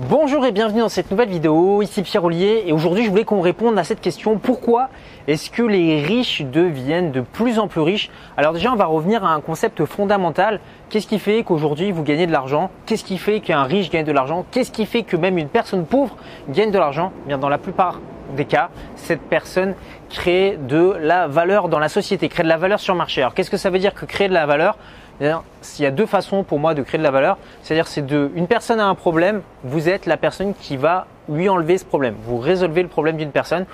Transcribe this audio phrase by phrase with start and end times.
[0.00, 3.40] Bonjour et bienvenue dans cette nouvelle vidéo, ici Pierre Ollier et aujourd'hui je voulais qu'on
[3.40, 4.38] réponde à cette question.
[4.38, 4.88] Pourquoi
[5.28, 8.10] est-ce que les riches deviennent de plus en plus riches?
[8.36, 12.26] Alors déjà on va revenir à un concept fondamental, qu'est-ce qui fait qu'aujourd'hui vous gagnez
[12.26, 12.72] de l'argent?
[12.86, 14.44] Qu'est-ce qui fait qu'un riche gagne de l'argent?
[14.50, 16.16] Qu'est-ce qui fait que même une personne pauvre
[16.48, 17.12] gagne de l'argent?
[17.26, 18.00] Eh Bien dans la plupart
[18.36, 19.74] des cas, cette personne
[20.10, 23.20] crée de la valeur dans la société, crée de la valeur sur le marché.
[23.20, 24.76] Alors qu'est-ce que ça veut dire que créer de la valeur?
[25.20, 27.38] Il y a deux façons pour moi de créer de la valeur.
[27.62, 31.48] C'est-à-dire, c'est de, une personne a un problème, vous êtes la personne qui va lui
[31.48, 32.14] enlever ce problème.
[32.24, 33.66] Vous résolvez le problème d'une personne.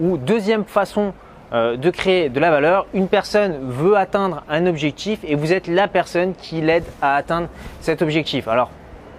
[0.00, 1.12] Ou deuxième façon
[1.52, 5.68] euh, de créer de la valeur, une personne veut atteindre un objectif et vous êtes
[5.68, 7.48] la personne qui l'aide à atteindre
[7.80, 8.48] cet objectif.
[8.48, 8.70] Alors,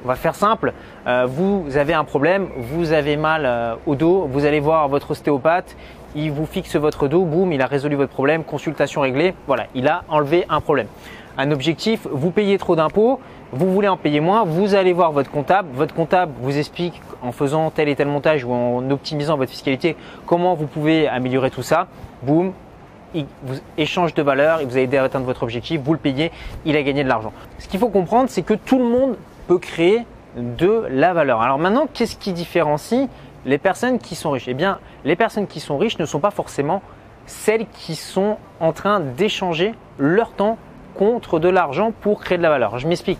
[0.03, 0.73] on va faire simple.
[1.07, 5.11] Euh, vous avez un problème, vous avez mal euh, au dos, vous allez voir votre
[5.11, 5.75] ostéopathe,
[6.15, 9.87] il vous fixe votre dos, boum, il a résolu votre problème, consultation réglée, voilà, il
[9.87, 10.87] a enlevé un problème
[11.37, 13.19] un objectif, vous payez trop d'impôts,
[13.51, 17.31] vous voulez en payer moins, vous allez voir votre comptable, votre comptable vous explique en
[17.31, 21.61] faisant tel et tel montage ou en optimisant votre fiscalité comment vous pouvez améliorer tout
[21.61, 21.87] ça.
[22.23, 22.53] Boum,
[23.13, 25.99] il vous échange de valeur, il vous a aidé à atteindre votre objectif, vous le
[25.99, 26.31] payez,
[26.65, 27.31] il a gagné de l'argent.
[27.59, 29.15] Ce qu'il faut comprendre, c'est que tout le monde
[29.47, 31.41] peut créer de la valeur.
[31.41, 33.07] Alors maintenant, qu'est-ce qui différencie
[33.45, 34.47] les personnes qui sont riches?
[34.47, 36.81] Eh bien, les personnes qui sont riches ne sont pas forcément
[37.25, 40.57] celles qui sont en train d'échanger leur temps
[40.97, 42.79] contre de l'argent pour créer de la valeur.
[42.79, 43.19] Je m'explique.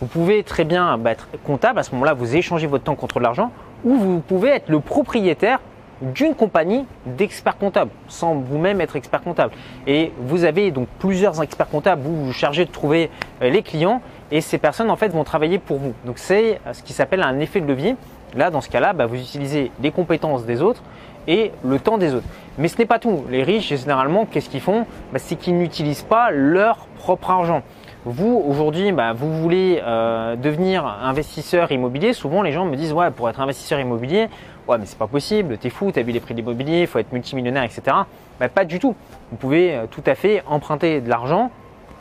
[0.00, 3.18] Vous pouvez très bien bah, être comptable, à ce moment-là, vous échangez votre temps contre
[3.18, 3.50] de l'argent,
[3.84, 5.60] ou vous pouvez être le propriétaire
[6.02, 9.52] d'une compagnie d'experts comptables, sans vous-même être expert comptable.
[9.86, 13.10] Et vous avez donc plusieurs experts comptables, vous vous chargez de trouver
[13.42, 15.94] euh, les clients, et ces personnes en fait vont travailler pour vous.
[16.04, 17.96] Donc c'est ce qui s'appelle un effet de levier.
[18.36, 20.82] Là, dans ce cas-là, bah, vous utilisez les compétences des autres
[21.26, 22.26] et le temps des autres.
[22.58, 23.24] Mais ce n'est pas tout.
[23.30, 24.86] Les riches, généralement, qu'est-ce qu'ils font?
[25.12, 27.62] Bah, C'est qu'ils n'utilisent pas leur propre argent.
[28.04, 32.12] Vous, aujourd'hui, bah, vous voulez euh, devenir investisseur immobilier.
[32.12, 34.28] Souvent, les gens me disent, ouais, pour être investisseur immobilier,
[34.68, 36.98] ouais, mais c'est pas possible, t'es fou, t'as vu les prix de l'immobilier, il faut
[36.98, 37.82] être multimillionnaire, etc.
[38.38, 38.94] Bah, pas du tout.
[39.30, 41.50] Vous pouvez euh, tout à fait emprunter de l'argent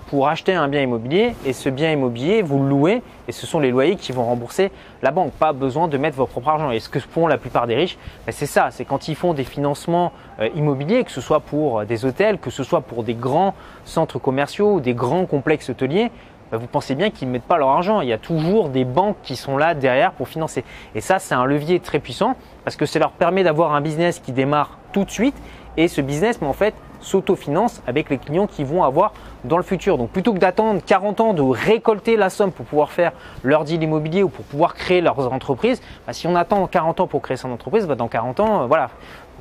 [0.08, 3.59] pour acheter un bien immobilier et ce bien immobilier, vous le louez et ce sont
[3.59, 4.72] les loyers qui vont rembourser
[5.02, 5.31] la banque.
[5.34, 6.72] Pas besoin de mettre votre propre argent.
[6.72, 9.34] Et ce que font la plupart des riches, ben, c'est ça, c'est quand ils font
[9.34, 13.03] des financements euh, immobiliers, que ce soit pour euh, des hôtels, que ce soit pour
[13.03, 13.53] des grands
[13.86, 16.12] centres commerciaux ou des grands complexes hôteliers,
[16.52, 18.02] ben, vous pensez bien qu'ils ne mettent pas leur argent.
[18.02, 20.63] Il y a toujours des banques qui sont là derrière pour financer.
[20.94, 24.19] Et ça, c'est un levier très puissant parce que ça leur permet d'avoir un business
[24.19, 25.36] qui démarre tout de suite.
[25.78, 26.73] Et ce business, mais en fait,
[27.03, 29.13] s'autofinance avec les clients qu'ils vont avoir
[29.44, 29.97] dans le futur.
[29.97, 33.11] Donc plutôt que d'attendre 40 ans de récolter la somme pour pouvoir faire
[33.44, 37.07] leur deal immobilier ou pour pouvoir créer leurs entreprises, bah, si on attend 40 ans
[37.07, 38.89] pour créer son entreprise, bah, dans 40 ans, euh, voilà,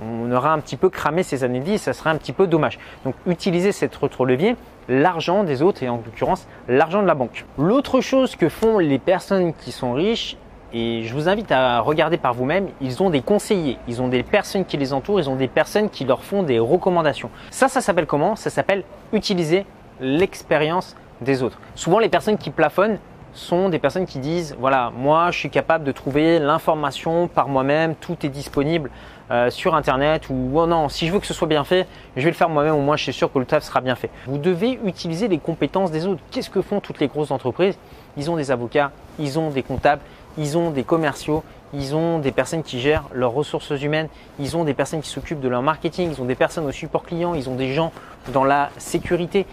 [0.03, 2.79] on aura un petit peu cramé ces années 10, ça serait un petit peu dommage.
[3.05, 4.57] Donc utilisez cette levier,
[4.89, 7.45] l'argent des autres et en l'occurrence l'argent de la banque.
[7.59, 10.37] L'autre chose que font les personnes qui sont riches,
[10.75, 14.23] et je vous invite à regarder par vous-même, ils ont des conseillers, ils ont des
[14.23, 17.31] personnes qui les entourent, ils ont des personnes qui leur font des recommandations.
[17.51, 18.37] Ça, ça s'appelle comment?
[18.37, 19.67] Ça s'appelle utiliser
[20.01, 21.59] l'expérience des autres.
[21.75, 22.99] Souvent, les personnes qui plafonnent
[23.35, 27.95] sont des personnes qui disent, voilà, moi, je suis capable de trouver l'information par moi-même,
[27.95, 28.91] tout est disponible
[29.31, 32.23] euh, sur Internet, ou oh non, si je veux que ce soit bien fait, je
[32.23, 34.11] vais le faire moi-même, au moins je suis sûr que le taf sera bien fait.
[34.27, 36.21] Vous devez utiliser les compétences des autres.
[36.31, 37.79] Qu'est-ce que font toutes les grosses entreprises?
[38.19, 40.03] Ils ont des avocats, ils ont des comptables,
[40.39, 41.43] ils ont des commerciaux,
[41.75, 45.41] ils ont des personnes qui gèrent leurs ressources humaines, ils ont des personnes qui s'occupent
[45.41, 47.93] de leur marketing, ils ont des personnes au support client, ils ont des gens
[48.33, 49.47] dans la sécurité,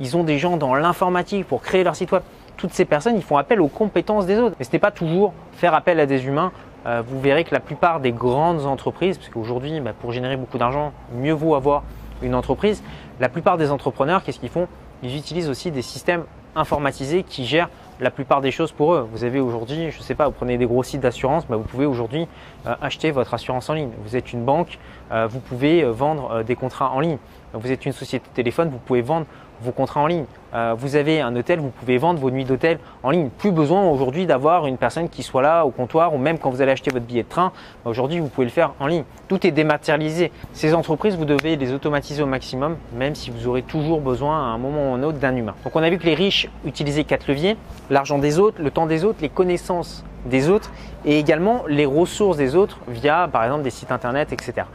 [0.00, 2.22] ils ont des gens dans l'informatique pour créer leur site web.
[2.56, 4.56] Toutes ces personnes, ils font appel aux compétences des autres.
[4.58, 6.52] Mais ce n'est pas toujours faire appel à des humains.
[6.86, 10.56] Euh, vous verrez que la plupart des grandes entreprises, parce qu'aujourd'hui, bah, pour générer beaucoup
[10.56, 11.82] d'argent, mieux vaut avoir
[12.22, 12.82] une entreprise.
[13.20, 14.68] La plupart des entrepreneurs, qu'est-ce qu'ils font?
[15.02, 17.68] Ils utilisent aussi des systèmes informatisés qui gèrent
[18.00, 19.08] la plupart des choses pour eux.
[19.12, 21.64] Vous avez aujourd'hui, je ne sais pas, vous prenez des gros sites d'assurance, bah, vous
[21.64, 22.28] pouvez aujourd'hui
[22.66, 23.90] euh, acheter votre assurance en ligne.
[24.04, 24.78] Vous êtes une banque,
[25.12, 27.18] euh, vous pouvez euh, vendre des contrats en ligne.
[27.54, 29.26] Vous êtes une société de téléphone, vous pouvez vendre
[29.62, 30.24] vos contrats en ligne.
[30.54, 33.28] Euh, vous avez un hôtel, vous pouvez vendre vos nuits d'hôtel en ligne.
[33.28, 36.62] Plus besoin aujourd'hui d'avoir une personne qui soit là au comptoir ou même quand vous
[36.62, 37.52] allez acheter votre billet de train.
[37.84, 39.04] Bah, aujourd'hui, vous pouvez le faire en ligne.
[39.28, 40.32] Tout est dématérialisé.
[40.52, 44.54] Ces entreprises, vous devez les automatiser au maximum, même si vous aurez toujours besoin à
[44.54, 45.54] un moment ou à un autre d'un humain.
[45.64, 47.56] Donc on a vu que les riches utilisaient quatre leviers
[47.90, 50.72] l'argent des autres, le temps des autres, les connaissances des autres
[51.04, 54.66] et également les ressources des autres via par exemple des sites internet, etc.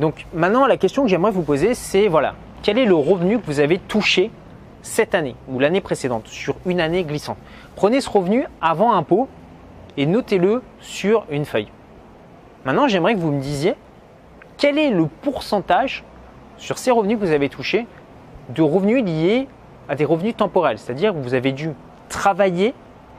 [0.00, 3.46] Donc maintenant, la question que j'aimerais vous poser, c'est voilà, quel est le revenu que
[3.46, 4.30] vous avez touché
[4.82, 7.38] cette année ou l'année précédente sur une année glissante?
[7.74, 9.28] Prenez ce revenu avant impôt
[9.96, 11.68] et notez-le sur une feuille.
[12.64, 13.74] Maintenant, j'aimerais que vous me disiez
[14.56, 16.04] quel est le pourcentage
[16.56, 17.86] sur ces revenus que vous avez touchés
[18.48, 19.48] de revenus liés
[19.88, 21.70] à des revenus temporels, c'est-à-dire que vous avez dû
[22.08, 22.74] travailler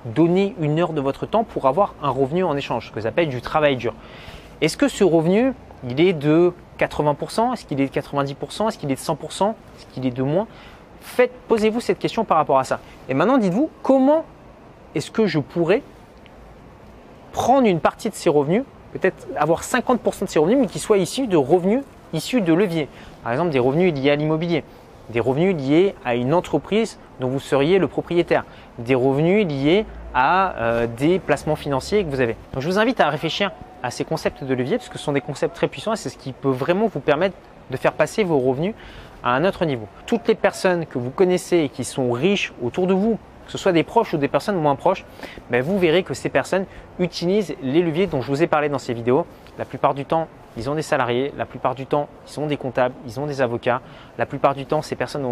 [0.06, 3.30] donner une heure de votre temps pour avoir un revenu en échange, ce que j'appelle
[3.30, 3.94] du travail dur.
[4.62, 5.54] Est-ce que ce revenu,
[5.88, 9.86] il est de 80% Est-ce qu'il est de 90% Est-ce qu'il est de 100% Est-ce
[9.94, 10.48] qu'il est de moins?
[11.48, 12.80] Posez-vous cette question par rapport à ça.
[13.10, 14.26] Et maintenant, dites-vous comment
[14.96, 15.84] est-ce que je pourrais
[17.32, 18.64] prendre une partie de ces revenus,
[18.94, 21.84] peut-être avoir 50% de ces revenus, mais qui soient issus de revenus
[22.14, 22.88] issus de leviers.
[23.24, 24.64] Par exemple, des revenus liés à l'immobilier,
[25.10, 28.46] des revenus liés à une entreprise dont vous seriez le propriétaire,
[28.80, 32.36] des revenus liés à euh, des placements financiers que vous avez.
[32.58, 33.52] Je vous invite à réfléchir
[33.84, 36.10] à ces concepts de levier parce que ce sont des concepts très puissants et c'est
[36.10, 37.36] ce qui peut vraiment vous permettre
[37.70, 38.74] de faire passer vos revenus
[39.24, 39.88] à un autre niveau.
[40.06, 43.58] Toutes les personnes que vous connaissez et qui sont riches autour de vous, que ce
[43.58, 45.06] soit des proches ou des personnes moins proches,
[45.50, 46.66] ben vous verrez que ces personnes
[47.00, 49.26] utilisent les leviers dont je vous ai parlé dans ces vidéos.
[49.58, 50.28] La plupart du temps,
[50.58, 53.42] ils ont des salariés, la plupart du temps, ils ont des comptables, ils ont des
[53.42, 53.82] avocats,
[54.18, 55.26] la plupart du temps, ces personnes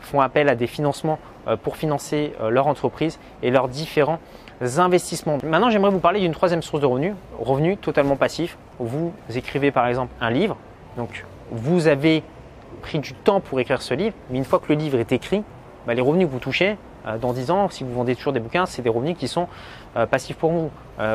[0.00, 4.18] font appel à des financements euh, pour financer euh, leur entreprise et leurs différents
[4.78, 5.38] investissements.
[5.44, 8.56] Maintenant, j'aimerais vous parler d'une troisième source de revenus, revenus totalement passifs.
[8.78, 10.56] Vous écrivez par exemple un livre,
[10.96, 12.22] donc vous avez
[12.80, 15.42] pris du temps pour écrire ce livre, mais une fois que le livre est écrit,
[15.86, 16.76] bah, les revenus que vous touchez
[17.06, 19.48] euh, dans 10 ans, si vous vendez toujours des bouquins, c'est des revenus qui sont
[20.10, 20.70] passifs pour vous.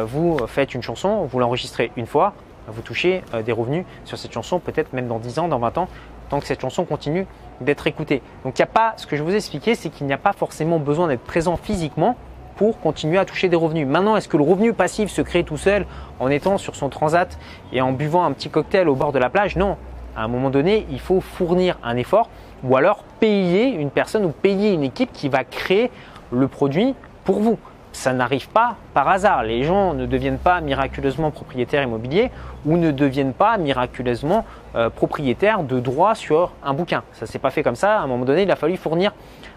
[0.05, 2.33] Vous faites une chanson, vous l'enregistrez une fois,
[2.67, 5.87] vous touchez des revenus sur cette chanson, peut-être même dans 10 ans, dans 20 ans,
[6.29, 7.27] tant que cette chanson continue
[7.59, 8.21] d'être écoutée.
[8.43, 10.17] Donc il n'y a pas, ce que je vous ai expliqué, c'est qu'il n'y a
[10.17, 12.15] pas forcément besoin d'être présent physiquement
[12.55, 13.87] pour continuer à toucher des revenus.
[13.87, 15.85] Maintenant, est-ce que le revenu passif se crée tout seul
[16.19, 17.37] en étant sur son transat
[17.73, 19.55] et en buvant un petit cocktail au bord de la plage?
[19.55, 19.77] Non.
[20.15, 22.29] À un moment donné, il faut fournir un effort
[22.63, 25.89] ou alors payer une personne ou payer une équipe qui va créer
[26.31, 27.57] le produit pour vous.
[27.93, 29.43] Ça n'arrive pas par hasard.
[29.43, 32.31] Les gens ne deviennent pas miraculeusement propriétaires immobiliers
[32.65, 34.45] ou ne deviennent pas miraculeusement
[34.75, 37.03] euh, propriétaires de droits sur un bouquin.
[37.13, 37.99] Ça s'est pas fait comme ça.
[37.99, 39.11] À un moment donné, il a fallu fournir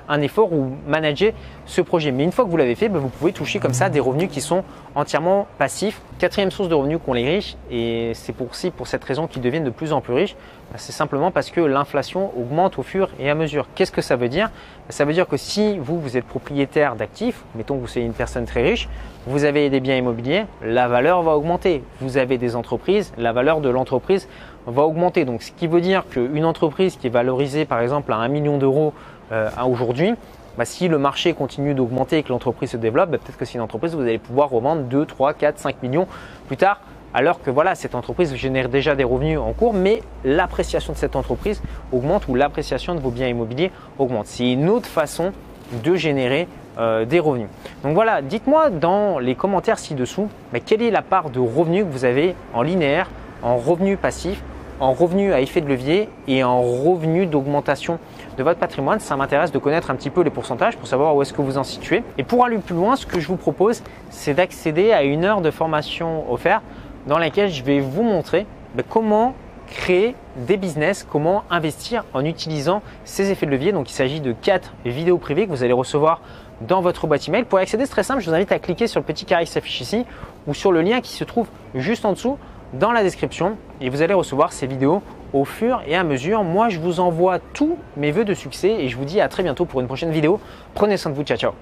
[0.09, 1.33] un effort ou manager
[1.67, 2.13] ce projet.
[2.13, 4.29] Mais une fois que vous l'avez fait, ben, vous pouvez toucher comme ça des revenus
[4.31, 4.65] qui sont
[4.95, 6.01] entièrement passifs.
[6.19, 9.71] Quatrième source de revenus qu'ont les riches, et c'est pour cette raison qu'ils deviennent de
[9.71, 10.37] plus en plus riches,
[10.71, 13.67] ben, c'est simplement parce que l'inflation augmente au fur et à mesure.
[13.75, 14.49] Qu'est-ce que ça veut dire?
[14.89, 18.07] Ben, Ça veut dire que si vous, vous êtes propriétaire d'actifs, mettons que vous soyez
[18.07, 18.89] une personne très riche,
[19.27, 21.83] vous avez des biens immobiliers, la valeur va augmenter.
[22.01, 24.29] Vous avez des entreprises, la valeur de l'entreprise
[24.67, 25.25] va augmenter.
[25.25, 28.59] Donc ce qui veut dire qu'une entreprise qui est valorisée par exemple à 1 million
[28.59, 28.93] d'euros
[29.33, 30.15] euh, aujourd'hui,
[30.59, 33.55] bah, si le marché continue d'augmenter et que l'entreprise se développe, bah, peut-être que c'est
[33.55, 36.07] une entreprise, vous allez pouvoir revendre 2, 3, 4, 5 millions
[36.47, 36.81] plus tard,
[37.15, 41.17] alors que voilà, cette entreprise génère déjà des revenus en cours, mais l'appréciation de cette
[41.17, 41.63] entreprise
[41.93, 44.27] augmente ou l'appréciation de vos biens immobiliers augmente.
[44.27, 45.33] C'est une autre façon
[45.73, 47.49] de générer euh, des revenus.
[47.83, 50.29] Donc voilà, dites-moi dans les commentaires ci-dessous,
[50.67, 53.11] quelle est la part de revenus que vous avez en linéaire,
[53.43, 54.43] en revenus passifs
[54.81, 57.99] en revenu à effet de levier et en revenu d'augmentation
[58.37, 59.01] de votre patrimoine?
[59.01, 61.59] Ça m'intéresse de connaître un petit peu les pourcentages pour savoir où est-ce que vous
[61.59, 62.03] en situez.
[62.19, 65.41] Et pour aller plus loin, ce que je vous propose, c'est d'accéder à une heure
[65.41, 66.63] de formation offerte
[67.07, 69.35] dans laquelle je vais vous montrer ben, comment
[69.67, 73.73] créer des business, comment investir en utilisant ces effets de levier.
[73.73, 76.21] Donc il s'agit de quatre vidéos privées que vous allez recevoir
[76.61, 77.45] dans votre boîte email.
[77.45, 79.51] Pour accéder, c'est très simple, je vous invite à cliquer sur le petit carré qui
[79.51, 80.05] s'affiche ici
[80.47, 82.39] ou sur le lien qui se trouve juste en dessous
[82.73, 85.03] dans la description et vous allez recevoir ces vidéos
[85.33, 86.45] au fur et à mesure.
[86.45, 89.43] Moi, je vous envoie tous mes vœux de succès et je vous dis à très
[89.43, 90.41] bientôt pour une prochaine vidéo.
[90.75, 91.55] Prenez soin de vous, ciao ciao